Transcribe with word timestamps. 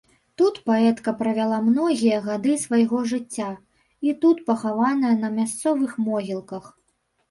Тут 0.41 0.55
паэтка 0.69 1.13
правяла 1.19 1.59
многія 1.67 2.17
гады 2.29 2.57
свайго 2.65 3.05
жыцця, 3.13 3.49
і 4.09 4.19
тут 4.27 4.45
пахаваная 4.51 5.15
на 5.25 5.35
мясцовых 5.41 5.91
могілках. 6.13 6.65